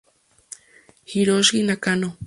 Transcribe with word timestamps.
Hiroshi 1.11 1.61
Nakano 1.67 2.17